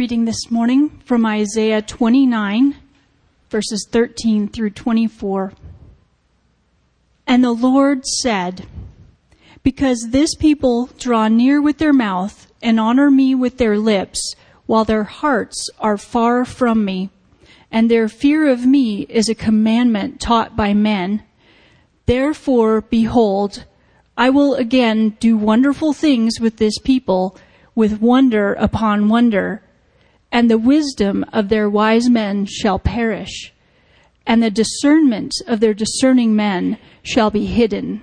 [0.00, 2.74] Reading this morning from Isaiah 29,
[3.50, 5.52] verses 13 through 24.
[7.26, 8.66] And the Lord said,
[9.62, 14.86] Because this people draw near with their mouth and honor me with their lips, while
[14.86, 17.10] their hearts are far from me,
[17.70, 21.24] and their fear of me is a commandment taught by men.
[22.06, 23.66] Therefore, behold,
[24.16, 27.36] I will again do wonderful things with this people,
[27.74, 29.62] with wonder upon wonder
[30.32, 33.52] and the wisdom of their wise men shall perish,
[34.26, 38.00] and the discernment of their discerning men shall be hidden.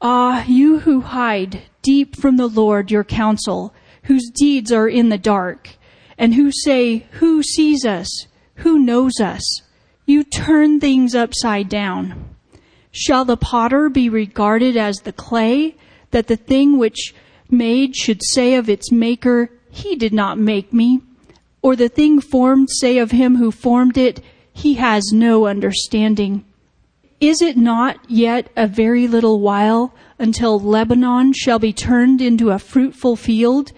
[0.00, 3.74] Ah, you who hide deep from the Lord your counsel,
[4.04, 5.70] whose deeds are in the dark,
[6.16, 8.26] and who say, Who sees us?
[8.56, 9.62] Who knows us?
[10.06, 12.34] You turn things upside down.
[12.90, 15.76] Shall the potter be regarded as the clay,
[16.10, 17.14] that the thing which
[17.50, 21.02] made should say of its maker, He did not make me?
[21.62, 24.20] Or the thing formed say of him who formed it,
[24.52, 26.44] he has no understanding.
[27.20, 32.58] Is it not yet a very little while until Lebanon shall be turned into a
[32.58, 33.72] fruitful field,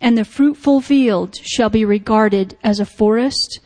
[0.00, 3.60] and the fruitful field shall be regarded as a forest?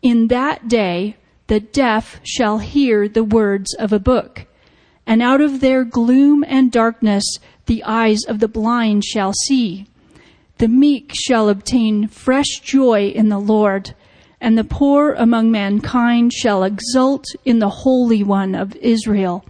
[0.00, 1.16] In that day
[1.48, 4.46] the deaf shall hear the words of a book,
[5.06, 7.24] and out of their gloom and darkness
[7.66, 9.86] the eyes of the blind shall see.
[10.62, 13.96] The meek shall obtain fresh joy in the Lord,
[14.40, 19.44] and the poor among mankind shall exult in the Holy One of Israel.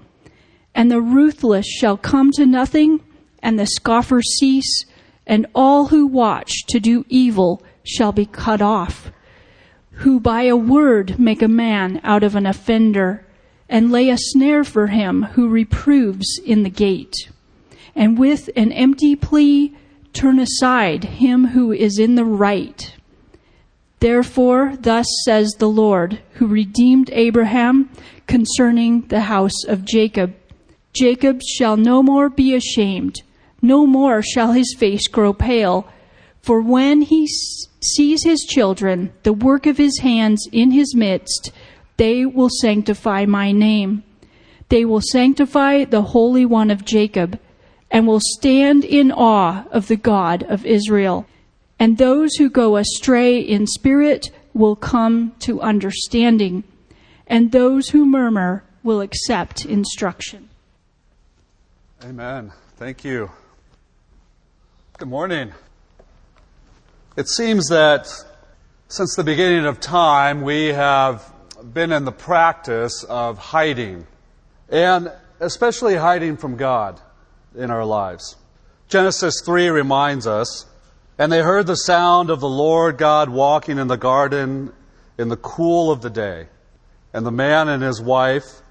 [0.74, 3.00] And the ruthless shall come to nothing,
[3.42, 4.86] and the scoffer cease,
[5.26, 9.12] and all who watch to do evil shall be cut off.
[9.96, 13.26] Who by a word make a man out of an offender,
[13.68, 17.28] and lay a snare for him who reproves in the gate.
[17.94, 19.76] And with an empty plea
[20.12, 22.94] turn aside him who is in the right.
[24.00, 27.88] Therefore, thus says the Lord, who redeemed Abraham
[28.26, 30.34] concerning the house of Jacob.
[30.92, 33.22] Jacob shall no more be ashamed,
[33.62, 35.88] no more shall his face grow pale,
[36.40, 37.26] for when he
[37.80, 41.52] sees his children, the work of his hands in his midst,
[41.96, 44.02] they will sanctify my name.
[44.68, 47.38] They will sanctify the Holy One of Jacob
[47.92, 51.26] and will stand in awe of the God of Israel.
[51.78, 56.64] And those who go astray in spirit will come to understanding,
[57.26, 60.48] and those who murmur will accept instruction.
[62.02, 62.52] Amen.
[62.76, 63.30] Thank you.
[64.98, 65.52] Good morning.
[67.16, 68.08] It seems that
[68.88, 71.30] since the beginning of time, we have
[71.74, 74.06] been in the practice of hiding,
[74.70, 77.00] and especially hiding from God
[77.56, 78.36] in our lives.
[78.88, 80.66] Genesis 3 reminds us,
[81.18, 84.72] and they heard the sound of the Lord God walking in the garden
[85.18, 86.48] in the cool of the day.
[87.12, 88.62] And the man and his wife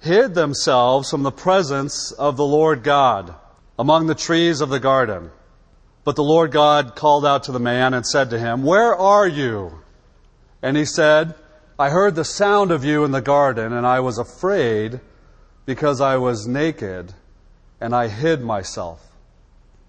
[0.00, 3.34] hid themselves from the presence of the Lord God
[3.78, 5.30] among the trees of the garden.
[6.04, 9.26] But the Lord God called out to the man and said to him, Where are
[9.26, 9.80] you?
[10.62, 11.34] And he said,
[11.78, 15.00] I heard the sound of you in the garden, and I was afraid
[15.66, 17.14] because I was naked
[17.80, 19.00] and I hid myself.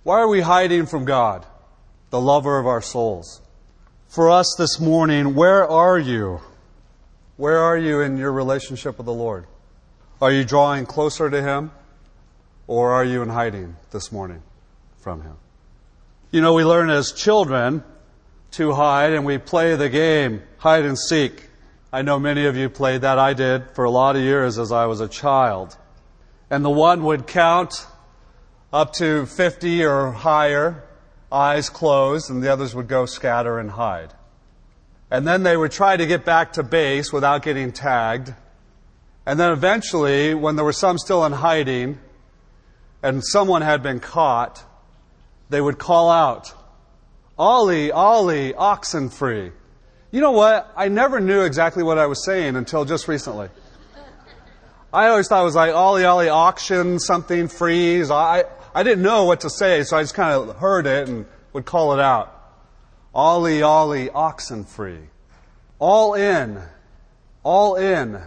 [0.04, 1.46] Why are we hiding from God,
[2.10, 3.42] the lover of our souls?
[4.08, 6.42] For us this morning, where are you?
[7.38, 9.46] Where are you in your relationship with the Lord?
[10.22, 11.72] Are you drawing closer to Him?
[12.68, 14.42] Or are you in hiding this morning
[15.00, 15.36] from Him?
[16.32, 17.84] You know, we learn as children
[18.52, 21.50] to hide and we play the game hide and seek.
[21.92, 23.20] I know many of you played that.
[23.20, 25.78] I did for a lot of years as I was a child
[26.50, 27.88] and the one would count
[28.72, 30.84] up to 50 or higher,
[31.32, 34.14] eyes closed, and the others would go scatter and hide.
[35.10, 38.34] And then they would try to get back to base without getting tagged.
[39.26, 42.00] And then eventually, when there were some still in hiding,
[43.02, 44.64] and someone had been caught,
[45.50, 46.54] they would call out,
[47.38, 49.52] Ollie, Ollie, oxen free.
[50.12, 50.72] You know what?
[50.76, 53.50] I never knew exactly what I was saying until just recently.
[54.96, 58.10] I always thought it was like Ollie Ollie auction, something freeze.
[58.10, 61.26] I, I didn't know what to say, so I just kind of heard it and
[61.52, 62.32] would call it out.
[63.14, 65.02] Ollie Ollie oxen free.
[65.80, 66.62] All in.
[67.44, 68.22] All in.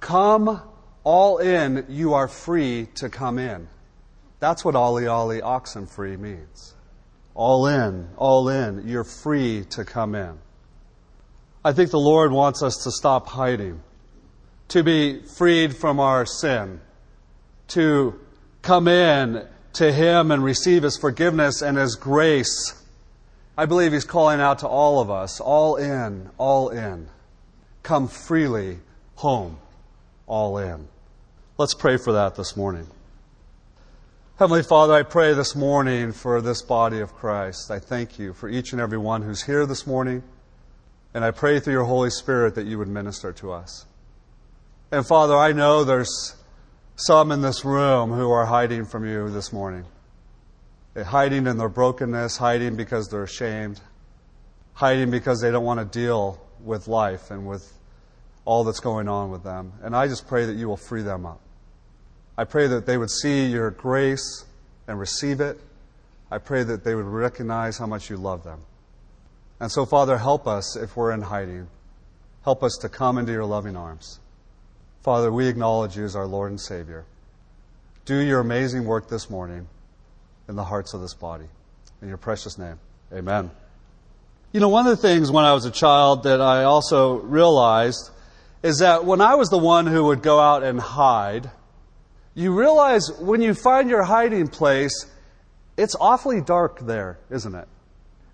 [0.00, 0.62] Come
[1.04, 3.68] all in, you are free to come in.
[4.40, 6.74] That's what Ollie Ollie oxen free means.
[7.34, 10.38] All in, all in, you're free to come in.
[11.62, 13.82] I think the Lord wants us to stop hiding
[14.68, 16.80] to be freed from our sin,
[17.68, 18.18] to
[18.62, 22.84] come in to Him and receive His forgiveness and His grace
[23.56, 27.08] I believe he's calling out to all of us, all in, all in.
[27.84, 28.78] Come freely
[29.14, 29.58] home,
[30.26, 30.88] all in.
[31.56, 32.88] Let's pray for that this morning.
[34.40, 37.70] Heavenly Father, I pray this morning for this body of Christ.
[37.70, 40.24] I thank you for each and every one who's here this morning.
[41.12, 43.86] And I pray through your Holy Spirit that you would minister to us.
[44.94, 46.36] And Father, I know there's
[46.94, 49.84] some in this room who are hiding from you this morning.
[50.94, 53.80] They're hiding in their brokenness, hiding because they're ashamed,
[54.74, 57.72] hiding because they don't want to deal with life and with
[58.44, 59.72] all that's going on with them.
[59.82, 61.40] And I just pray that you will free them up.
[62.38, 64.44] I pray that they would see your grace
[64.86, 65.58] and receive it.
[66.30, 68.60] I pray that they would recognize how much you love them.
[69.58, 71.66] And so, Father, help us if we're in hiding.
[72.44, 74.20] Help us to come into your loving arms.
[75.04, 77.04] Father, we acknowledge you as our Lord and Savior.
[78.06, 79.68] Do your amazing work this morning
[80.48, 81.44] in the hearts of this body.
[82.00, 82.78] In your precious name,
[83.12, 83.50] amen.
[84.52, 88.08] You know, one of the things when I was a child that I also realized
[88.62, 91.50] is that when I was the one who would go out and hide,
[92.34, 95.04] you realize when you find your hiding place,
[95.76, 97.68] it's awfully dark there, isn't it?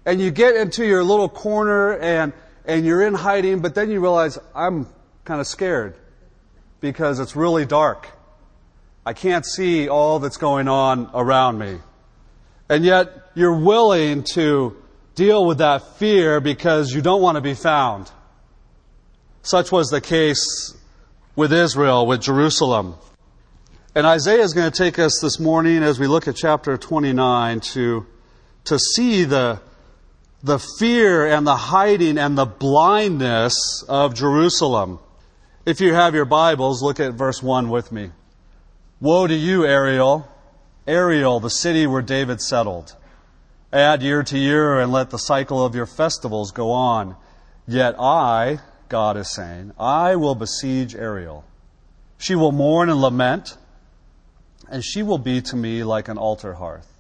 [0.07, 2.33] And you get into your little corner and,
[2.65, 4.87] and you're in hiding, but then you realize, I'm
[5.25, 5.97] kind of scared
[6.81, 8.09] because it's really dark.
[9.05, 11.79] I can't see all that's going on around me.
[12.69, 14.77] And yet, you're willing to
[15.15, 18.11] deal with that fear because you don't want to be found.
[19.43, 20.77] Such was the case
[21.35, 22.95] with Israel, with Jerusalem.
[23.95, 27.61] And Isaiah is going to take us this morning as we look at chapter 29
[27.73, 28.07] to,
[28.65, 29.61] to see the,
[30.45, 35.01] the fear and the hiding and the blindness of Jerusalem.
[35.67, 38.13] If you have your Bibles, look at verse 1 with me.
[38.99, 40.27] Woe to you, Ariel,
[40.87, 42.97] Ariel, the city where David settled.
[43.71, 47.15] Add year to year and let the cycle of your festivals go on.
[47.69, 51.45] Yet I, God is saying, I will besiege Ariel.
[52.17, 53.59] She will mourn and lament,
[54.71, 56.91] and she will be to me like an altar hearth.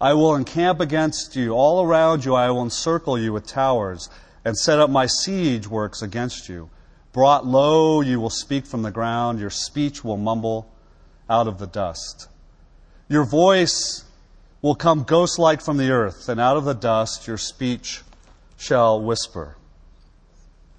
[0.00, 1.54] I will encamp against you.
[1.54, 4.08] All around you I will encircle you with towers
[4.44, 6.70] and set up my siege works against you.
[7.12, 9.38] Brought low, you will speak from the ground.
[9.38, 10.72] Your speech will mumble
[11.28, 12.28] out of the dust.
[13.08, 14.04] Your voice
[14.62, 18.00] will come ghost like from the earth, and out of the dust your speech
[18.56, 19.56] shall whisper.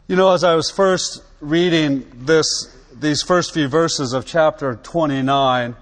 [0.07, 5.75] You know, as I was first reading this, these first few verses of chapter 29,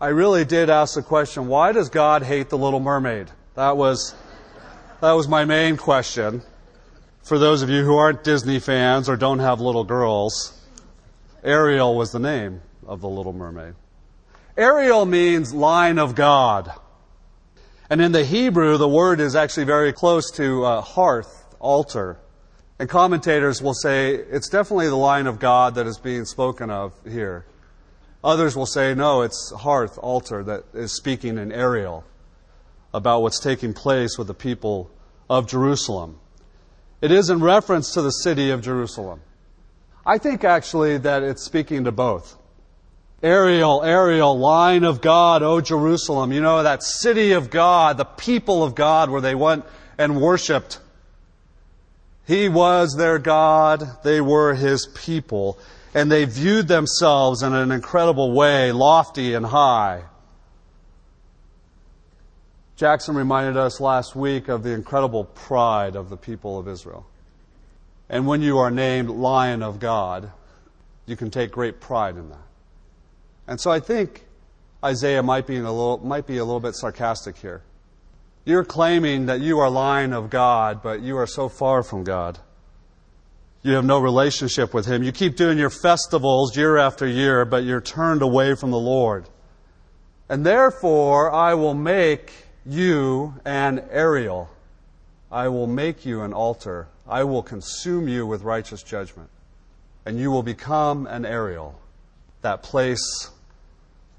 [0.00, 3.28] I really did ask the question, why does God hate the little mermaid?
[3.56, 4.14] That was,
[5.00, 6.42] that was my main question
[7.28, 10.58] for those of you who aren't Disney fans or don't have little girls,
[11.44, 13.74] Ariel was the name of the Little Mermaid.
[14.56, 16.72] Ariel means lion of God.
[17.90, 22.18] And in the Hebrew, the word is actually very close to uh, hearth, altar.
[22.78, 26.94] And commentators will say it's definitely the lion of God that is being spoken of
[27.06, 27.44] here.
[28.24, 32.04] Others will say, no, it's hearth, altar, that is speaking in Ariel
[32.94, 34.90] about what's taking place with the people
[35.28, 36.20] of Jerusalem.
[37.00, 39.20] It is in reference to the city of Jerusalem.
[40.04, 42.36] I think actually that it's speaking to both.
[43.22, 46.32] Ariel, Ariel, lion of God, O Jerusalem.
[46.32, 49.64] You know, that city of God, the people of God where they went
[49.96, 50.78] and worshiped.
[52.26, 53.84] He was their God.
[54.04, 55.58] They were His people.
[55.94, 60.02] And they viewed themselves in an incredible way, lofty and high.
[62.78, 67.04] Jackson reminded us last week of the incredible pride of the people of Israel.
[68.08, 70.30] And when you are named Lion of God,
[71.04, 72.46] you can take great pride in that.
[73.48, 74.24] And so I think
[74.84, 77.62] Isaiah might be, a little, might be a little bit sarcastic here.
[78.44, 82.38] You're claiming that you are Lion of God, but you are so far from God.
[83.62, 85.02] You have no relationship with Him.
[85.02, 89.28] You keep doing your festivals year after year, but you're turned away from the Lord.
[90.28, 94.50] And therefore, I will make you an Ariel.
[95.30, 96.88] I will make you an altar.
[97.08, 99.30] I will consume you with righteous judgment.
[100.06, 101.78] And you will become an Ariel,
[102.42, 103.30] that place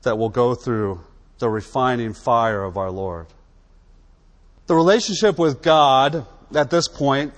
[0.04, 1.02] that will go through
[1.40, 3.28] the refining fire of our Lord.
[4.68, 7.34] The relationship with God at this point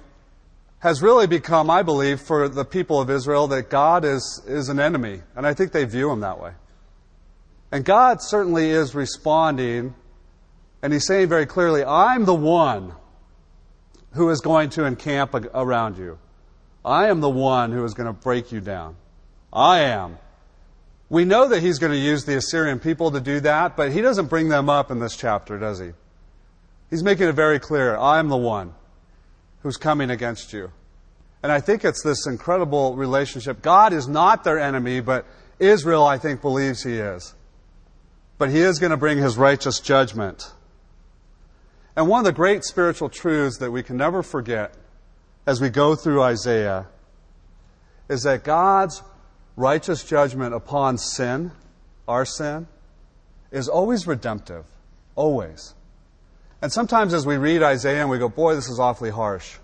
[0.79, 4.79] has really become, I believe, for the people of Israel that God is, is an
[4.79, 5.21] enemy.
[5.35, 6.53] And I think they view him that way.
[7.71, 9.93] And God certainly is responding
[10.81, 12.93] and he's saying very clearly, I'm the one
[14.13, 16.17] who is going to encamp around you.
[16.83, 18.95] I am the one who is going to break you down.
[19.53, 20.17] I am.
[21.09, 24.01] We know that he's going to use the Assyrian people to do that, but he
[24.01, 25.91] doesn't bring them up in this chapter, does he?
[26.89, 28.73] He's making it very clear I'm the one
[29.61, 30.71] who's coming against you.
[31.43, 33.61] And I think it's this incredible relationship.
[33.61, 35.25] God is not their enemy, but
[35.59, 37.33] Israel, I think, believes he is.
[38.37, 40.51] But he is going to bring his righteous judgment.
[41.95, 44.73] And one of the great spiritual truths that we can never forget
[45.45, 46.87] as we go through Isaiah
[48.07, 49.01] is that God's
[49.55, 51.51] righteous judgment upon sin,
[52.07, 52.67] our sin,
[53.51, 54.65] is always redemptive.
[55.15, 55.73] Always.
[56.61, 59.57] And sometimes as we read Isaiah and we go, boy, this is awfully harsh.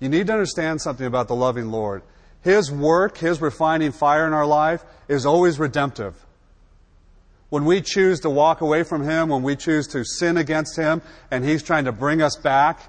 [0.00, 2.02] You need to understand something about the loving Lord.
[2.42, 6.14] His work, His refining fire in our life is always redemptive.
[7.52, 11.02] When we choose to walk away from Him, when we choose to sin against Him,
[11.30, 12.80] and He's trying to bring us back,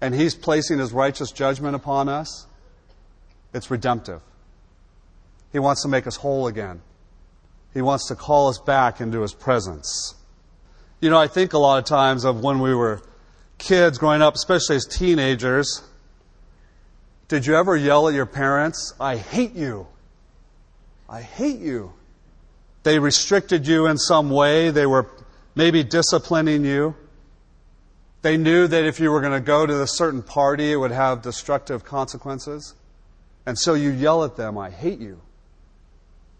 [0.00, 2.46] and He's placing His righteous judgment upon us,
[3.52, 4.20] it's redemptive.
[5.50, 6.82] He wants to make us whole again.
[7.74, 10.14] He wants to call us back into His presence.
[11.00, 13.02] You know, I think a lot of times of when we were
[13.58, 15.82] kids growing up, especially as teenagers,
[17.26, 19.88] did you ever yell at your parents, I hate you?
[21.08, 21.94] I hate you.
[22.88, 24.70] They restricted you in some way.
[24.70, 25.10] They were
[25.54, 26.96] maybe disciplining you.
[28.22, 30.92] They knew that if you were going to go to a certain party, it would
[30.92, 32.72] have destructive consequences.
[33.44, 35.20] And so you yell at them, I hate you.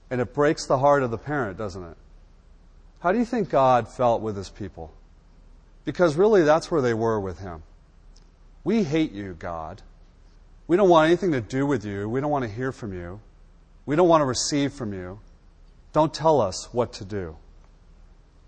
[0.08, 1.98] And it breaks the heart of the parent, doesn't it?
[3.00, 4.90] How do you think God felt with his people?
[5.84, 7.62] Because really, that's where they were with him.
[8.64, 9.82] We hate you, God.
[10.66, 12.08] We don't want anything to do with you.
[12.08, 13.20] We don't want to hear from you.
[13.84, 15.20] We don't want to receive from you.
[15.92, 17.36] Don't tell us what to do.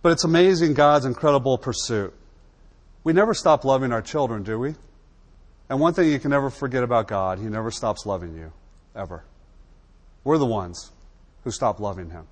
[0.02, 2.14] But it's amazing God's incredible pursuit.
[3.04, 4.74] We never stop loving our children, do we?
[5.68, 8.52] And one thing you can never forget about God, He never stops loving you,
[8.94, 9.24] ever.
[10.24, 10.90] We're the ones
[11.44, 12.26] who stop loving Him.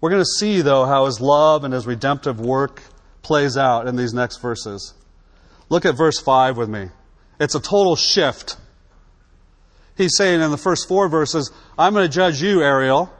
[0.00, 2.82] We're going to see, though, how His love and His redemptive work
[3.22, 4.94] plays out in these next verses.
[5.68, 6.90] Look at verse 5 with me.
[7.40, 8.56] It's a total shift.
[9.96, 13.12] He's saying in the first four verses, I'm going to judge you, Ariel.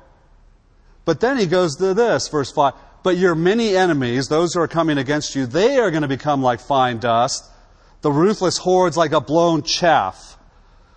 [1.07, 2.75] But then he goes to this, verse 5.
[3.03, 6.43] But your many enemies, those who are coming against you, they are going to become
[6.43, 7.49] like fine dust,
[8.03, 10.37] the ruthless hordes like a blown chaff.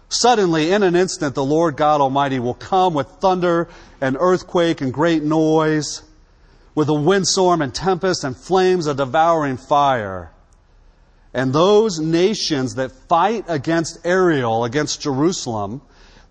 [0.10, 3.70] Suddenly, in an instant, the Lord God Almighty will come with thunder
[4.02, 6.02] and earthquake and great noise,
[6.74, 10.32] with a windstorm and tempest and flames of devouring fire.
[11.36, 15.82] And those nations that fight against Ariel, against Jerusalem,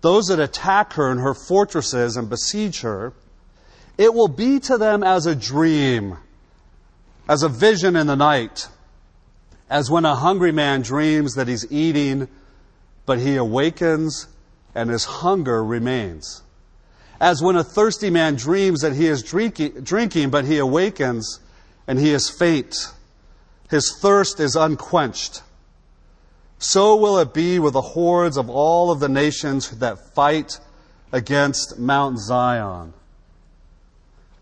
[0.01, 3.13] those that attack her in her fortresses and besiege her,
[3.99, 6.17] it will be to them as a dream,
[7.27, 8.69] as a vision in the night,
[9.69, 12.29] as when a hungry man dreams that he's eating,
[13.05, 14.27] but he awakens
[14.73, 16.41] and his hunger remains.
[17.19, 21.41] As when a thirsty man dreams that he is drinking, but he awakens
[21.85, 22.93] and he is faint.
[23.69, 25.43] His thirst is unquenched.
[26.57, 30.57] So will it be with the hordes of all of the nations that fight
[31.11, 32.93] against Mount Zion.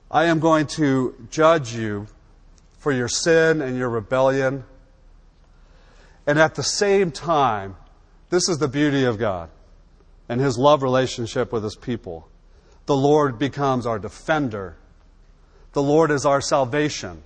[0.10, 2.08] I am going to judge you
[2.80, 4.64] for your sin and your rebellion.
[6.26, 7.76] And at the same time,
[8.30, 9.50] this is the beauty of God
[10.30, 12.30] and His love relationship with His people.
[12.86, 14.78] The Lord becomes our defender.
[15.74, 17.24] The Lord is our salvation.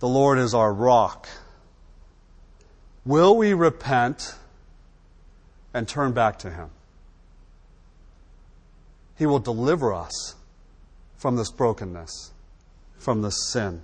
[0.00, 1.28] The Lord is our rock.
[3.04, 4.34] Will we repent
[5.72, 6.70] and turn back to Him?
[9.16, 10.34] He will deliver us
[11.24, 12.32] from this brokenness,
[12.98, 13.80] from this sin.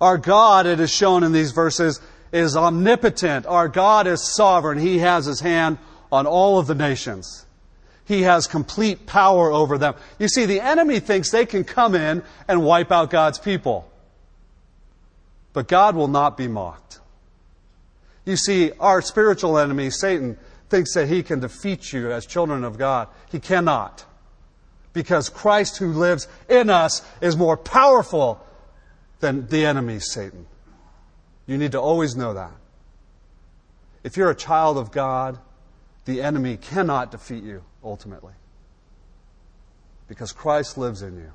[0.00, 2.00] Our God, it is shown in these verses,
[2.32, 3.44] is omnipotent.
[3.44, 4.78] Our God is sovereign.
[4.78, 5.76] He has His hand
[6.10, 7.44] on all of the nations.
[8.06, 9.94] He has complete power over them.
[10.18, 13.86] You see, the enemy thinks they can come in and wipe out God's people.
[15.52, 16.98] But God will not be mocked.
[18.24, 20.38] You see, our spiritual enemy, Satan,
[20.70, 23.08] thinks that he can defeat you as children of God.
[23.30, 24.06] He cannot.
[24.96, 28.42] Because Christ who lives in us is more powerful
[29.20, 30.46] than the enemy, Satan.
[31.46, 32.52] You need to always know that.
[34.02, 35.38] If you're a child of God,
[36.06, 38.32] the enemy cannot defeat you ultimately.
[40.08, 41.32] Because Christ lives in you.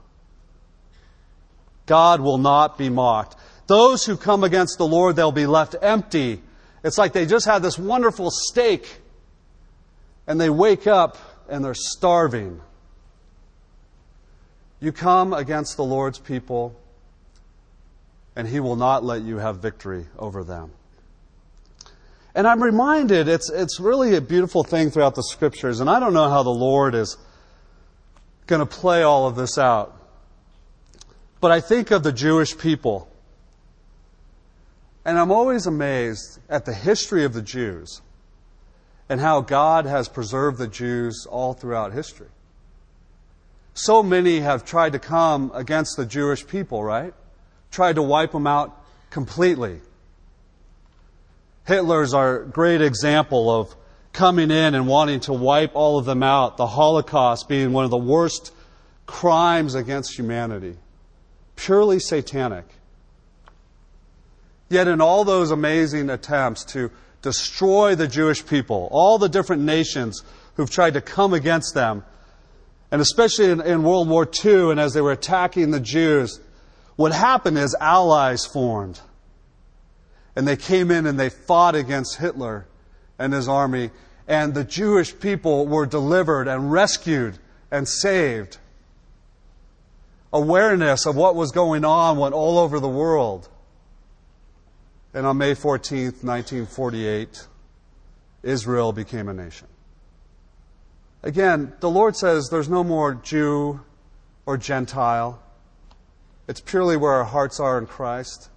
[1.86, 3.36] God will not be mocked.
[3.68, 6.41] Those who come against the Lord, they'll be left empty.
[6.84, 8.89] It's like they just had this wonderful steak
[10.25, 12.60] and they wake up and they're starving.
[14.82, 16.76] You come against the Lord's people
[18.36, 20.72] and He will not let you have victory over them.
[22.34, 26.14] And I'm reminded, it's, it's really a beautiful thing throughout the scriptures, and I don't
[26.14, 27.18] know how the Lord is
[28.48, 29.96] going to play all of this out.
[31.42, 33.10] But I think of the Jewish people.
[35.04, 38.02] And I'm always amazed at the history of the Jews
[39.10, 42.30] and how God has preserved the Jews all throughout history.
[43.74, 47.13] So many have tried to come against the Jewish people, right?
[47.72, 48.78] Tried to wipe them out
[49.10, 49.82] completely.
[51.66, 53.75] Hitler's our great example of
[54.13, 57.92] coming in and wanting to wipe all of them out, the Holocaust being one of
[57.92, 58.54] the worst
[59.06, 60.78] crimes against humanity.
[61.56, 62.66] Purely satanic.
[64.70, 70.24] Yet, in all those amazing attempts to destroy the Jewish people, all the different nations
[70.56, 72.04] who've tried to come against them,
[72.91, 76.41] and especially in, in, World War II and as they were attacking the Jews,
[76.98, 79.00] what happened is allies formed.
[80.36, 82.67] And they came in and they fought against Hitler
[83.17, 83.91] and his army,
[84.27, 87.38] and the Jewish people were delivered and rescued
[87.69, 88.57] and saved.
[90.33, 93.48] Awareness of what was going on went all over the world.
[95.13, 97.48] And on May 14th, 1948,
[98.43, 99.67] Israel became a nation.
[101.24, 103.82] Again, the Lord says there's no more Jew
[104.46, 105.42] or Gentile.
[106.48, 108.50] It's purely where our hearts are in Christ.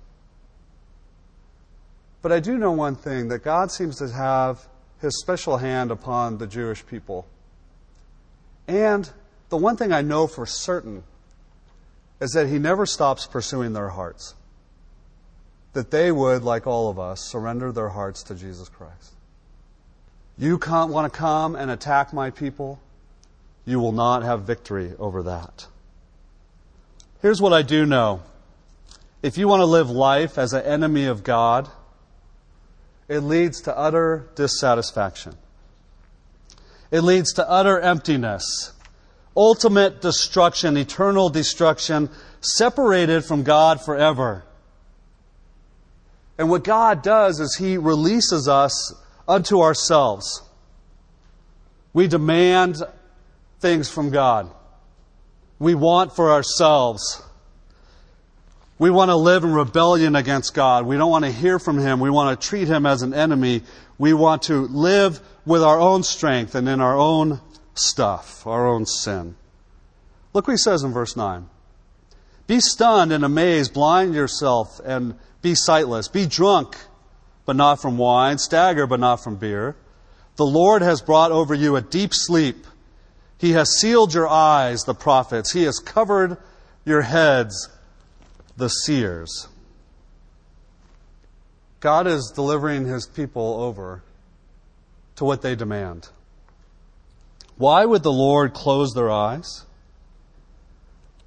[2.22, 4.66] But I do know one thing that God seems to have
[5.00, 7.26] his special hand upon the Jewish people.
[8.66, 9.10] And
[9.50, 11.04] the one thing I know for certain
[12.20, 14.34] is that he never stops pursuing their hearts.
[15.74, 19.12] That they would, like all of us, surrender their hearts to Jesus Christ.
[20.36, 22.80] You can't want to come and attack my people,
[23.64, 25.66] you will not have victory over that.
[27.22, 28.22] Here's what I do know.
[29.22, 31.68] If you want to live life as an enemy of God,
[33.08, 35.36] it leads to utter dissatisfaction.
[36.90, 38.72] It leads to utter emptiness,
[39.36, 42.10] ultimate destruction, eternal destruction,
[42.40, 44.44] separated from God forever.
[46.36, 48.92] And what God does is He releases us
[49.28, 50.42] unto ourselves.
[51.92, 52.82] We demand
[53.60, 54.50] things from God.
[55.58, 57.22] We want for ourselves.
[58.78, 60.84] We want to live in rebellion against God.
[60.84, 62.00] We don't want to hear from Him.
[62.00, 63.62] We want to treat Him as an enemy.
[63.96, 67.40] We want to live with our own strength and in our own
[67.74, 69.36] stuff, our own sin.
[70.32, 71.48] Look what He says in verse 9.
[72.46, 76.08] Be stunned and amazed, blind yourself and be sightless.
[76.08, 76.76] Be drunk,
[77.46, 79.76] but not from wine, stagger, but not from beer.
[80.36, 82.66] The Lord has brought over you a deep sleep.
[83.38, 85.52] He has sealed your eyes, the prophets.
[85.52, 86.38] He has covered
[86.84, 87.68] your heads
[88.56, 89.48] the seers.
[91.80, 94.02] God is delivering his people over
[95.16, 96.08] to what they demand.
[97.56, 99.64] Why would the Lord close their eyes?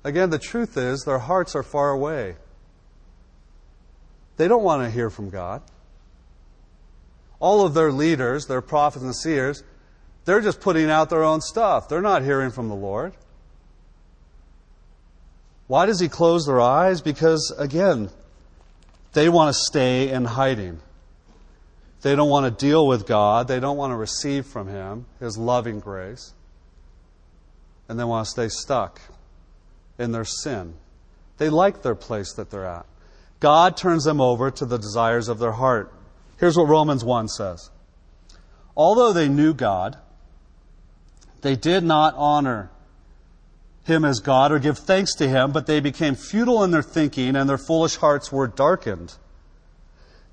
[0.04, 2.36] Again, the truth is their hearts are far away.
[4.38, 5.62] They don't want to hear from God.
[7.40, 9.64] All of their leaders, their prophets and seers,
[10.26, 11.88] they're just putting out their own stuff.
[11.88, 13.14] They're not hearing from the Lord.
[15.68, 17.02] Why does he close their eyes?
[17.02, 18.10] Because, again,
[19.14, 20.80] they want to stay in hiding.
[22.02, 23.48] They don't want to deal with God.
[23.48, 26.34] They don't want to receive from Him His loving grace.
[27.90, 29.02] And they want to stay stuck
[29.98, 30.76] in their sin.
[31.38, 32.86] They like their place that they're at.
[33.40, 35.94] God turns them over to the desires of their heart.
[36.40, 37.70] Here's what Romans 1 says
[38.76, 39.98] Although they knew God,
[41.42, 42.70] they did not honor
[43.84, 47.36] him as God or give thanks to him, but they became futile in their thinking
[47.36, 49.16] and their foolish hearts were darkened.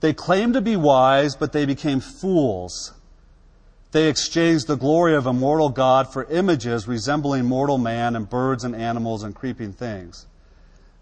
[0.01, 2.93] They claimed to be wise, but they became fools.
[3.93, 8.75] They exchanged the glory of immortal God for images resembling mortal man and birds and
[8.75, 10.27] animals and creeping things.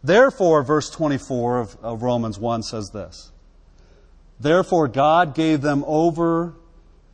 [0.05, 3.32] Therefore, verse 24 of, of Romans 1 says this
[4.43, 6.55] Therefore, God gave them over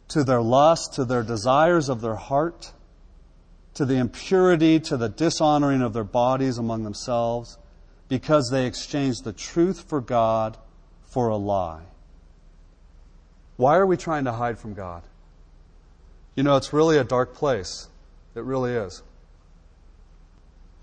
[0.09, 2.73] to their lust, to their desires of their heart
[3.79, 7.59] to the impurity, to the dishonoring of their bodies among themselves,
[8.09, 10.57] because they exchanged the truth for God
[11.05, 11.85] for a lie.
[13.57, 15.05] Why are we trying to hide from God?
[16.35, 17.87] You know, it's really a dark place.
[18.35, 19.01] It really is.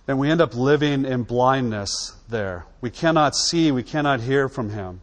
[0.08, 2.65] And we end up living in blindness there.
[2.79, 5.01] We cannot see, we cannot hear from Him.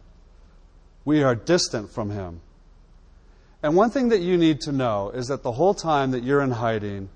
[1.05, 2.41] We are distant from Him.
[3.61, 6.41] And one thing that you need to know is that the whole time that you're
[6.41, 7.09] in hiding,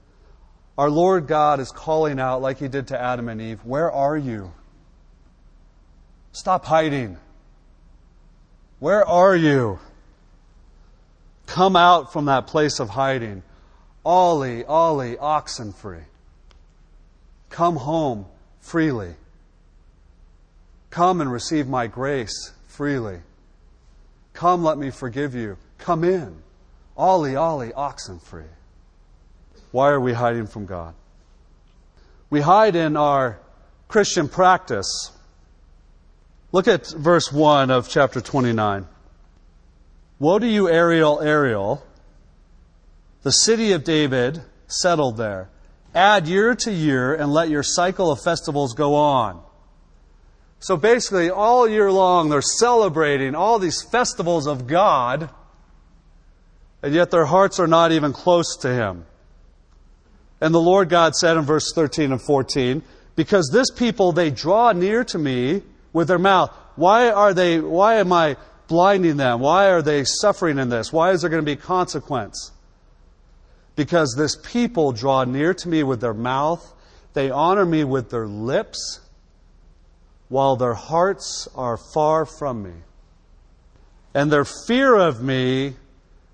[0.78, 4.17] our Lord God is calling out, like He did to Adam and Eve, Where are
[4.17, 4.54] you?
[6.32, 7.17] Stop hiding.
[8.80, 9.80] Where are you?
[11.47, 13.41] Come out from that place of hiding.
[14.06, 16.04] Ollie, Ollie, oxen free.
[17.50, 18.26] Come home
[18.60, 19.15] freely.
[20.89, 23.19] Come and receive my grace freely.
[24.38, 25.58] Come, let me forgive you.
[25.80, 26.43] Come in.
[26.95, 28.43] Ollie, ollie, oxen free.
[29.71, 30.93] Why are we hiding from God?
[32.30, 33.39] We hide in our
[33.88, 35.12] Christian practice.
[36.52, 38.86] Look at verse 1 of chapter 29.
[40.19, 41.84] Woe to you, Ariel, Ariel,
[43.23, 45.50] the city of David, settled there.
[45.95, 49.41] Add year to year and let your cycle of festivals go on.
[50.60, 55.30] So basically, all year long, they're celebrating all these festivals of God,
[56.82, 59.06] and yet their hearts are not even close to Him.
[60.41, 62.82] And the Lord God said in verse 13 and 14,
[63.15, 66.52] Because this people, they draw near to me with their mouth.
[66.76, 69.39] Why are they, why am I blinding them?
[69.39, 70.93] Why are they suffering in this?
[70.93, 72.52] Why is there going to be consequence?
[73.76, 76.74] Because this people draw near to me with their mouth,
[77.13, 79.00] they honor me with their lips,
[80.30, 82.74] while their hearts are far from me.
[84.13, 85.76] And their fear of me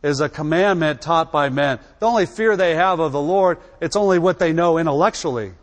[0.02, 1.80] is a commandment taught by men.
[2.00, 5.54] The only fear they have of the Lord, it's only what they know intellectually.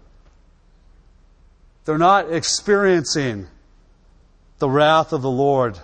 [1.85, 3.49] They're not experiencing
[4.59, 5.79] the wrath of the Lord.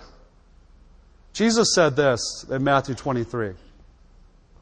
[1.33, 3.53] Jesus said this in Matthew 23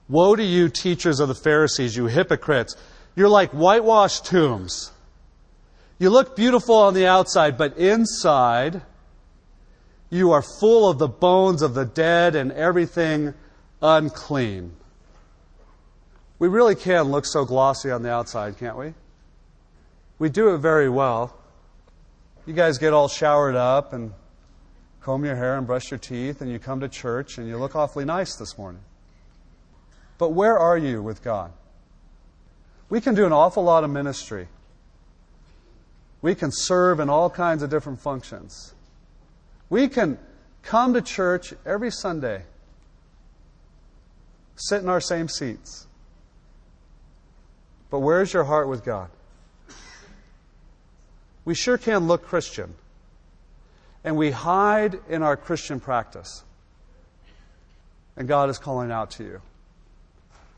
[0.07, 2.75] Woe to you, teachers of the Pharisees, you hypocrites!
[3.15, 4.91] You're like whitewashed tombs.
[5.97, 8.81] You look beautiful on the outside, but inside,
[10.09, 13.33] you are full of the bones of the dead and everything
[13.81, 14.75] unclean.
[16.37, 18.93] We really can look so glossy on the outside, can't we?
[20.19, 21.37] We do it very well.
[22.45, 24.13] You guys get all showered up and
[25.01, 27.75] comb your hair and brush your teeth, and you come to church and you look
[27.75, 28.81] awfully nice this morning.
[30.17, 31.51] But where are you with God?
[32.89, 34.47] We can do an awful lot of ministry.
[36.25, 38.73] We can serve in all kinds of different functions.
[39.69, 40.17] We can
[40.63, 42.41] come to church every Sunday,
[44.55, 45.85] sit in our same seats.
[47.91, 49.11] But where's your heart with God?
[51.45, 52.73] We sure can look Christian.
[54.03, 56.43] And we hide in our Christian practice.
[58.17, 59.41] And God is calling out to you.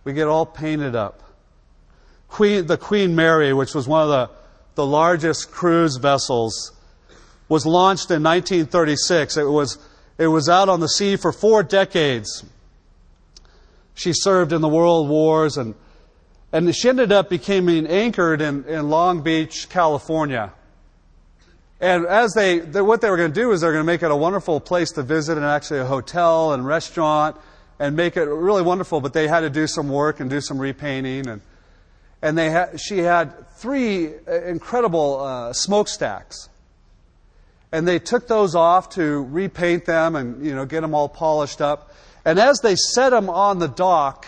[0.06, 1.24] We get all painted up.
[2.30, 4.47] Queen, the Queen Mary, which was one of the
[4.78, 6.72] the largest cruise vessels,
[7.50, 9.36] was launched in 1936.
[9.36, 9.78] It was,
[10.18, 12.46] it was out on the sea for four decades.
[13.96, 15.74] She served in the world wars and,
[16.54, 20.54] and she ended up becoming anchored in, in Long Beach, California.
[21.82, 24.04] And as they, they what they were going to do is they're going to make
[24.04, 27.36] it a wonderful place to visit and actually a hotel and restaurant
[27.80, 30.60] and make it really wonderful, but they had to do some work and do some
[30.60, 31.42] repainting and,
[32.22, 36.50] and they had, she had three incredible uh, smokestacks.
[37.72, 41.62] And they took those off to repaint them and you know get them all polished
[41.62, 41.92] up.
[42.24, 44.26] And as they set them on the dock,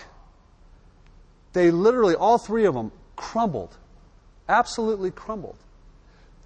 [1.53, 3.75] they literally all three of them crumbled,
[4.47, 5.57] absolutely crumbled.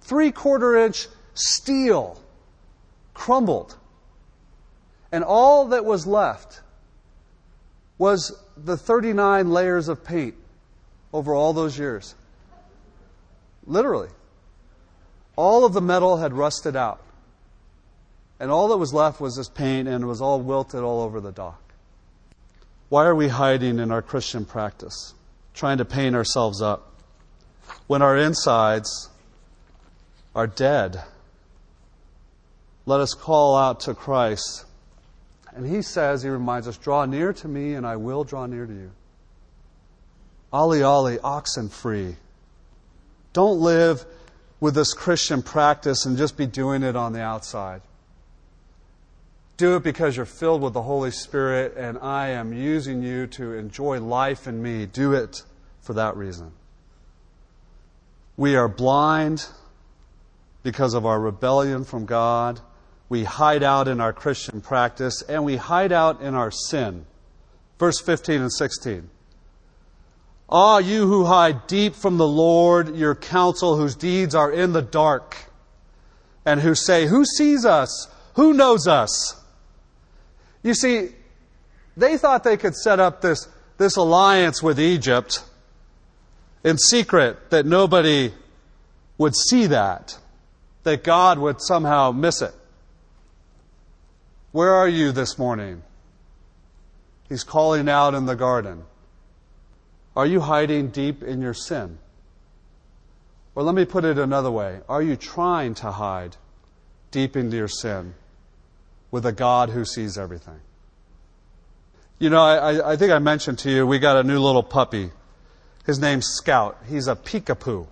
[0.00, 2.22] Three quarter inch steel
[3.12, 3.76] crumbled,
[5.10, 6.60] and all that was left
[7.98, 10.34] was the 39 layers of paint
[11.14, 12.16] over all those years.
[13.66, 14.08] Literally.
[15.36, 17.00] All of the metal had rusted out.
[18.40, 21.20] And all that was left was this paint, and it was all wilted all over
[21.20, 21.62] the dock.
[22.88, 25.14] Why are we hiding in our Christian practice,
[25.54, 26.92] trying to paint ourselves up,
[27.86, 29.08] when our insides
[30.34, 31.00] are dead?
[32.86, 34.64] Let us call out to Christ.
[35.54, 38.66] And he says, he reminds us, draw near to me, and I will draw near
[38.66, 38.90] to you.
[40.54, 42.14] Ollie, ollie, oxen free.
[43.32, 44.06] Don't live
[44.60, 47.82] with this Christian practice and just be doing it on the outside.
[49.56, 53.54] Do it because you're filled with the Holy Spirit and I am using you to
[53.54, 54.86] enjoy life in me.
[54.86, 55.42] Do it
[55.80, 56.52] for that reason.
[58.36, 59.48] We are blind
[60.62, 62.60] because of our rebellion from God.
[63.08, 67.06] We hide out in our Christian practice and we hide out in our sin.
[67.76, 69.10] Verse 15 and 16.
[70.48, 74.82] Ah, you who hide deep from the Lord, your counsel, whose deeds are in the
[74.82, 75.36] dark,
[76.44, 78.08] and who say, Who sees us?
[78.34, 79.40] Who knows us?
[80.62, 81.10] You see,
[81.96, 85.42] they thought they could set up this, this alliance with Egypt
[86.64, 88.32] in secret, that nobody
[89.18, 90.18] would see that,
[90.82, 92.54] that God would somehow miss it.
[94.52, 95.82] Where are you this morning?
[97.28, 98.84] He's calling out in the garden.
[100.16, 101.98] Are you hiding deep in your sin?
[103.54, 106.36] Or let me put it another way Are you trying to hide
[107.14, 108.12] deep into your sin
[109.12, 110.60] with a God who sees everything.
[112.18, 115.12] You know, I, I think I mentioned to you, we got a new little puppy.
[115.86, 116.76] His name's Scout.
[116.88, 117.86] He's a Peekapoo,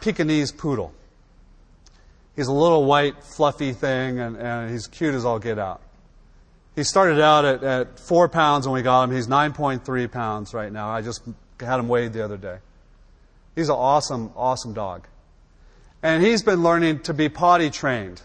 [0.00, 0.94] Pekingese poodle.
[2.36, 5.80] He's a little white, fluffy thing, and, and he's cute as all get out.
[6.74, 9.14] He started out at, at four pounds when we got him.
[9.14, 10.88] He's 9.3 pounds right now.
[10.88, 11.22] I just
[11.60, 12.58] had him weighed the other day.
[13.54, 15.06] He's an awesome, awesome dog.
[16.02, 18.22] And he's been learning to be potty trained.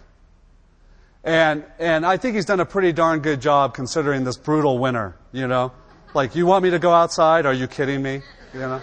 [1.24, 5.16] And, and I think he's done a pretty darn good job considering this brutal winter,
[5.34, 5.74] you know?
[6.14, 7.46] Like, you want me to go outside?
[7.46, 8.22] Are you kidding me?
[8.54, 8.82] You know?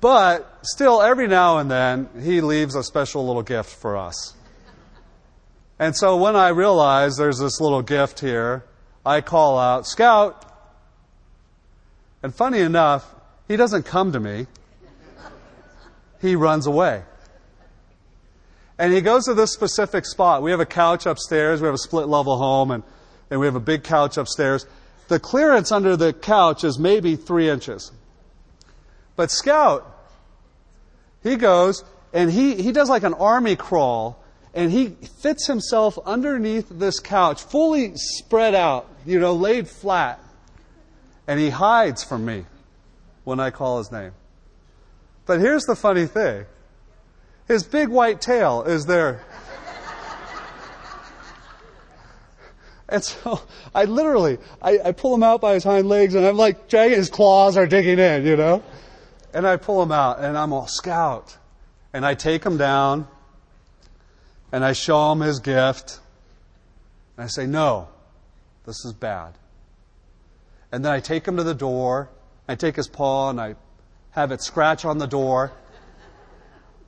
[0.00, 4.34] But still, every now and then, he leaves a special little gift for us.
[5.80, 8.64] And so when I realize there's this little gift here,
[9.04, 10.44] I call out, Scout!
[12.22, 13.14] And funny enough,
[13.48, 14.46] he doesn't come to me.
[16.20, 17.02] He runs away.
[18.78, 20.42] And he goes to this specific spot.
[20.42, 21.62] We have a couch upstairs.
[21.62, 22.82] We have a split level home and,
[23.30, 24.66] and we have a big couch upstairs.
[25.08, 27.90] The clearance under the couch is maybe three inches.
[29.16, 29.90] But Scout,
[31.22, 34.19] he goes and he, he does like an army crawl
[34.54, 40.20] and he fits himself underneath this couch, fully spread out, you know, laid flat.
[41.26, 42.46] And he hides from me
[43.22, 44.12] when I call his name.
[45.26, 46.46] But here's the funny thing.
[47.46, 49.22] His big white tail is there.
[52.92, 53.40] And so
[53.72, 56.98] I literally, I, I, pull him out by his hind legs and I'm like dragging
[56.98, 58.64] his claws are digging in, you know?
[59.32, 61.38] And I pull him out and I'm all scout.
[61.92, 63.06] And I take him down
[64.52, 66.00] and I show him his gift.
[67.16, 67.88] And I say, no,
[68.66, 69.34] this is bad.
[70.72, 72.08] And then I take him to the door.
[72.48, 73.56] I take his paw and I
[74.12, 75.52] have it scratch on the door.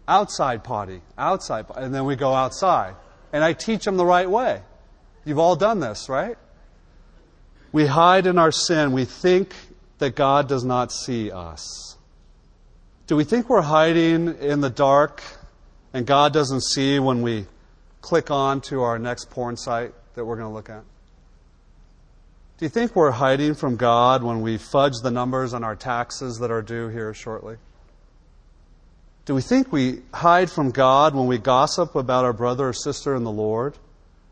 [0.08, 2.96] Outside potty, outside, and then we go outside.
[3.32, 4.60] And I teach him the right way.
[5.24, 6.36] You've all done this, right?
[7.70, 8.92] We hide in our sin.
[8.92, 9.54] We think
[9.98, 11.96] that God does not see us.
[13.06, 15.22] Do we think we're hiding in the dark
[15.92, 17.46] and God doesn't see when we
[18.00, 20.84] click on to our next porn site that we're going to look at?
[22.58, 26.38] Do you think we're hiding from God when we fudge the numbers on our taxes
[26.38, 27.56] that are due here shortly?
[29.24, 33.14] Do we think we hide from God when we gossip about our brother or sister
[33.14, 33.78] in the Lord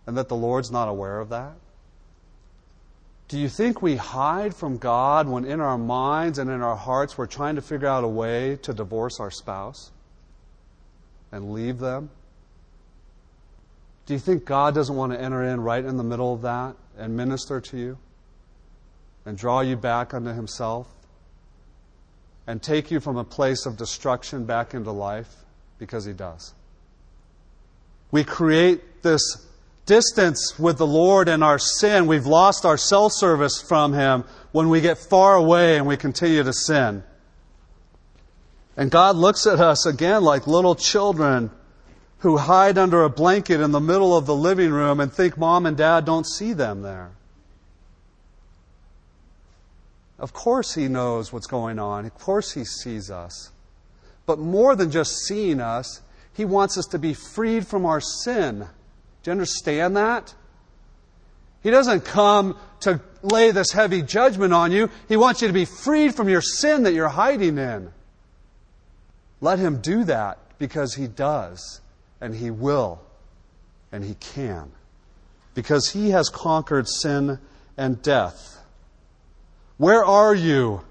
[0.06, 1.52] and that the Lord's not aware of that?
[3.28, 7.16] Do you think we hide from God when in our minds and in our hearts
[7.16, 9.92] we're trying to figure out a way to divorce our spouse
[11.32, 12.10] and leave them?
[14.06, 16.74] Do you think God doesn't want to enter in right in the middle of that
[16.98, 17.98] and minister to you
[19.24, 20.88] and draw you back unto Himself
[22.46, 25.32] and take you from a place of destruction back into life?
[25.78, 26.54] Because He does.
[28.10, 29.46] We create this
[29.86, 32.06] distance with the Lord and our sin.
[32.06, 36.42] We've lost our self service from Him when we get far away and we continue
[36.42, 37.04] to sin.
[38.76, 41.50] And God looks at us again like little children
[42.18, 45.66] who hide under a blanket in the middle of the living room and think mom
[45.66, 47.12] and dad don't see them there.
[50.18, 52.04] Of course, He knows what's going on.
[52.04, 53.50] Of course, He sees us.
[54.26, 56.02] But more than just seeing us,
[56.34, 58.66] He wants us to be freed from our sin.
[59.22, 60.34] Do you understand that?
[61.62, 64.90] He doesn't come to lay this heavy judgment on you.
[65.08, 67.92] He wants you to be freed from your sin that you're hiding in.
[69.40, 71.80] Let Him do that because He does,
[72.20, 73.00] and He will,
[73.90, 74.72] and He can.
[75.54, 77.38] Because He has conquered sin
[77.76, 78.58] and death.
[79.78, 80.82] Where are you?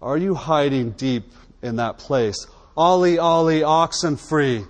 [0.00, 2.46] Are you hiding deep in that place?
[2.76, 4.64] Ollie, Ollie, oxen free.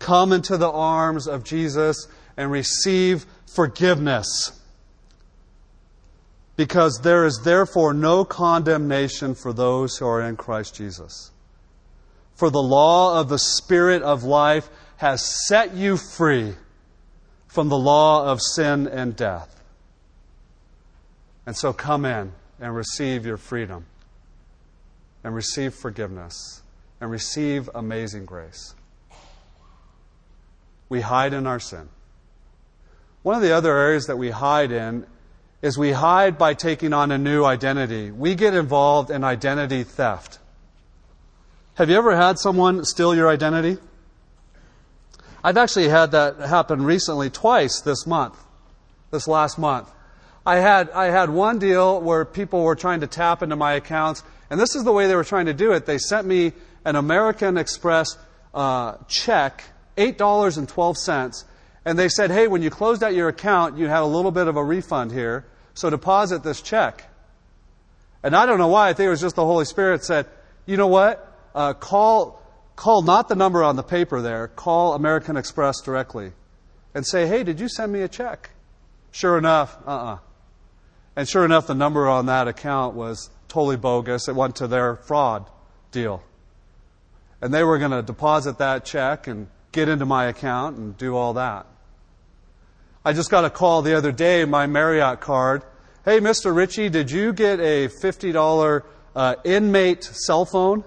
[0.00, 4.60] Come into the arms of Jesus and receive forgiveness.
[6.56, 11.30] Because there is therefore no condemnation for those who are in Christ Jesus.
[12.36, 16.54] For the law of the Spirit of life has set you free
[17.48, 19.60] from the law of sin and death.
[21.44, 23.86] And so come in and receive your freedom,
[25.22, 26.62] and receive forgiveness,
[27.00, 28.74] and receive amazing grace
[30.88, 31.88] we hide in our sin.
[33.22, 35.06] One of the other areas that we hide in
[35.62, 38.10] is we hide by taking on a new identity.
[38.10, 40.38] We get involved in identity theft.
[41.76, 43.76] Have you ever had someone steal your identity?
[45.44, 48.34] I've actually had that happen recently twice this month,
[49.10, 49.92] this last month.
[50.46, 54.22] I had, I had one deal where people were trying to tap into my accounts,
[54.48, 55.84] and this is the way they were trying to do it.
[55.84, 56.54] They sent me
[56.86, 58.16] an American Express
[58.54, 59.62] uh, check
[59.98, 61.44] $8.12.
[61.84, 64.48] And they said, hey, when you closed out your account, you had a little bit
[64.48, 67.04] of a refund here, so deposit this check.
[68.22, 70.24] And I don't know why, I think it was just the Holy Spirit said,
[70.64, 71.34] you know what?
[71.56, 72.42] Uh, call,
[72.76, 76.32] call not the number on the paper there, call American Express directly
[76.94, 78.50] and say, hey, did you send me a check?
[79.10, 80.14] Sure enough, uh uh-uh.
[80.14, 80.18] uh
[81.16, 84.28] And sure enough, the number on that account was totally bogus.
[84.28, 85.48] It went to their fraud
[85.92, 86.22] deal.
[87.40, 91.16] And they were going to deposit that check and get into my account and do
[91.16, 91.64] all that.
[93.02, 95.62] I just got a call the other day, my Marriott card.
[96.04, 96.54] Hey, Mr.
[96.54, 98.82] Ritchie, did you get a $50
[99.14, 100.84] uh, inmate cell phone?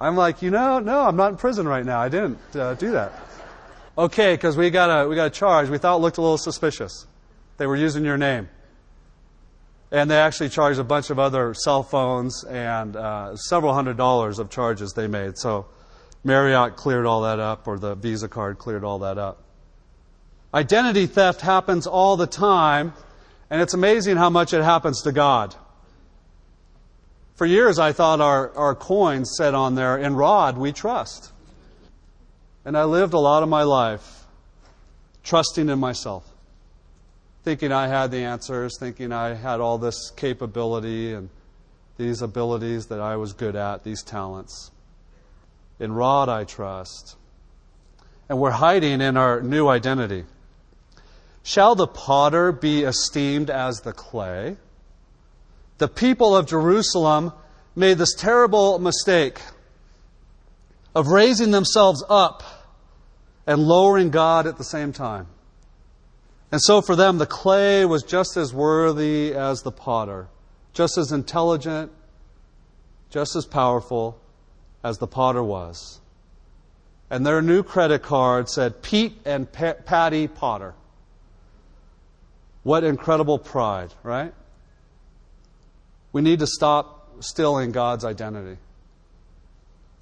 [0.00, 2.00] I'm like, you know, no, I'm not in prison right now.
[2.00, 3.12] I didn't uh, do that.
[3.98, 5.68] Okay, because we got a we got a charge.
[5.68, 7.06] We thought it looked a little suspicious.
[7.58, 8.48] They were using your name,
[9.90, 14.38] and they actually charged a bunch of other cell phones and uh, several hundred dollars
[14.38, 15.36] of charges they made.
[15.36, 15.66] So
[16.24, 19.42] Marriott cleared all that up, or the Visa card cleared all that up.
[20.54, 22.94] Identity theft happens all the time,
[23.50, 25.54] and it's amazing how much it happens to God.
[27.40, 31.32] For years, I thought our, our coins said on there, In Rod we trust.
[32.66, 34.26] And I lived a lot of my life
[35.24, 36.30] trusting in myself,
[37.42, 41.30] thinking I had the answers, thinking I had all this capability and
[41.96, 44.70] these abilities that I was good at, these talents.
[45.78, 47.16] In Rod I trust.
[48.28, 50.26] And we're hiding in our new identity.
[51.42, 54.58] Shall the potter be esteemed as the clay?
[55.80, 57.32] The people of Jerusalem
[57.74, 59.40] made this terrible mistake
[60.94, 62.42] of raising themselves up
[63.46, 65.26] and lowering God at the same time.
[66.52, 70.28] And so for them, the clay was just as worthy as the potter,
[70.74, 71.90] just as intelligent,
[73.08, 74.20] just as powerful
[74.84, 75.98] as the potter was.
[77.08, 80.74] And their new credit card said Pete and Patty Potter.
[82.64, 84.34] What incredible pride, right?
[86.12, 88.58] We need to stop stealing God's identity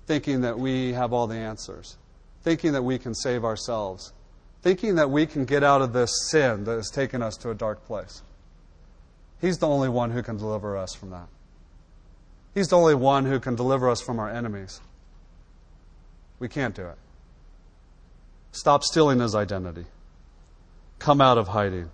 [0.08, 1.98] thinking that we have all the answers,
[2.42, 4.14] thinking that we can save ourselves,
[4.62, 7.54] thinking that we can get out of this sin that has taken us to a
[7.54, 8.22] dark place.
[9.38, 11.28] He's the only one who can deliver us from that.
[12.54, 14.80] He's the only one who can deliver us from our enemies.
[16.38, 16.98] We can't do it.
[18.50, 19.84] Stop stealing his identity.
[20.98, 21.90] Come out of hiding.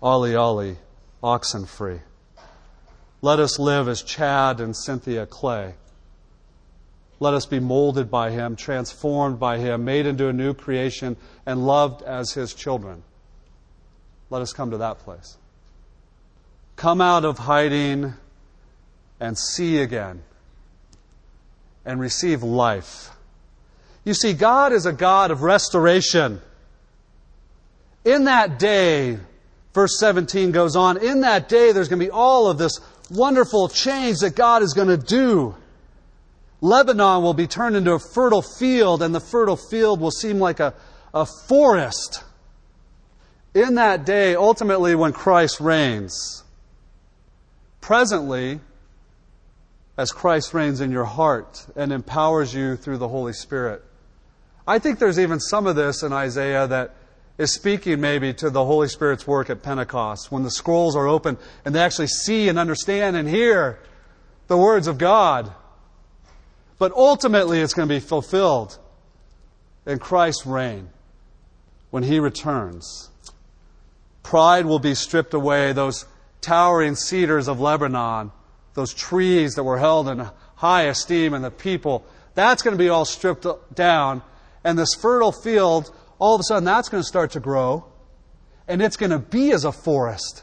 [0.00, 0.78] Ollie, Ollie,
[1.22, 2.00] oxen free.
[3.22, 5.74] Let us live as Chad and Cynthia Clay
[7.18, 11.66] let us be molded by Him, transformed by Him, made into a new creation, and
[11.66, 13.02] loved as His children.
[14.28, 15.38] Let us come to that place.
[16.76, 18.14] Come out of hiding
[19.18, 20.22] and see again
[21.86, 23.10] and receive life.
[24.04, 26.42] You see, God is a God of restoration.
[28.04, 29.18] In that day,
[29.72, 32.78] verse 17 goes on, in that day there's going to be all of this
[33.10, 35.54] wonderful change that God is going to do.
[36.60, 40.60] Lebanon will be turned into a fertile field, and the fertile field will seem like
[40.60, 40.74] a,
[41.12, 42.24] a forest.
[43.54, 46.44] In that day, ultimately, when Christ reigns,
[47.80, 48.60] presently,
[49.96, 53.82] as Christ reigns in your heart and empowers you through the Holy Spirit.
[54.66, 56.94] I think there's even some of this in Isaiah that
[57.38, 61.36] is speaking maybe to the Holy Spirit's work at Pentecost when the scrolls are open
[61.64, 63.78] and they actually see and understand and hear
[64.46, 65.52] the words of God.
[66.78, 68.78] But ultimately, it's going to be fulfilled
[69.86, 70.90] in Christ's reign
[71.90, 73.10] when he returns.
[74.22, 76.04] Pride will be stripped away, those
[76.40, 78.32] towering cedars of Lebanon,
[78.74, 82.88] those trees that were held in high esteem in the people, that's going to be
[82.88, 84.22] all stripped down.
[84.62, 87.84] And this fertile field, all of a sudden, that's going to start to grow.
[88.68, 90.42] And it's going to be as a forest.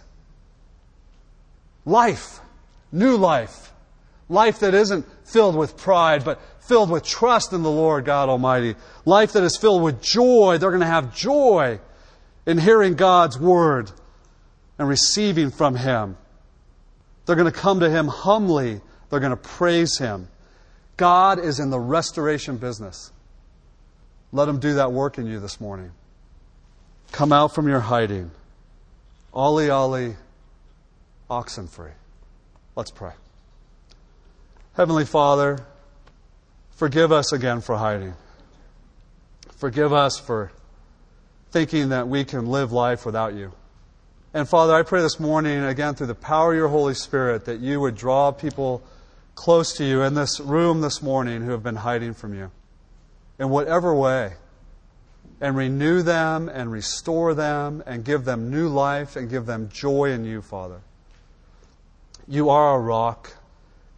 [1.86, 2.40] Life,
[2.92, 3.72] new life.
[4.30, 8.76] Life that isn't filled with pride, but filled with trust in the Lord God Almighty.
[9.06, 10.58] Life that is filled with joy.
[10.58, 11.80] They're going to have joy
[12.46, 13.92] in hearing God's word
[14.78, 16.18] and receiving from Him.
[17.26, 18.82] They're going to come to Him humbly.
[19.10, 20.30] They're going to praise Him.
[20.98, 23.12] God is in the restoration business.
[24.34, 25.92] Let Him do that work in you this morning.
[27.12, 28.32] Come out from your hiding.
[29.32, 30.16] Ollie, Ollie,
[31.30, 31.92] oxen free.
[32.76, 33.12] Let's pray.
[34.74, 35.60] Heavenly Father,
[36.72, 38.16] forgive us again for hiding.
[39.58, 40.52] Forgive us for
[41.52, 43.54] thinking that we can live life without you.
[44.34, 47.60] And Father, I pray this morning, again, through the power of your Holy Spirit, that
[47.60, 48.82] you would draw people
[49.36, 52.50] close to you in this room this morning who have been hiding from you.
[53.40, 54.34] In whatever way
[55.42, 60.12] and renew them and restore them and give them new life and give them joy
[60.12, 60.82] in you, Father.
[62.28, 63.36] You are our rock.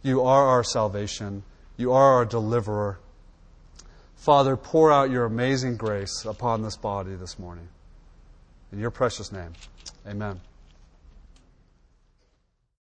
[0.02, 1.44] You are our salvation.
[1.76, 2.98] You are our deliverer.
[4.16, 7.68] Father, pour out your amazing grace upon this body this morning.
[8.72, 9.52] In your precious name,
[10.06, 10.40] amen.